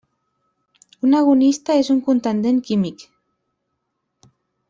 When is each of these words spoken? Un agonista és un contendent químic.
Un 1.09 1.13
agonista 1.19 1.75
és 1.81 1.91
un 1.95 2.01
contendent 2.09 2.59
químic. 2.71 3.05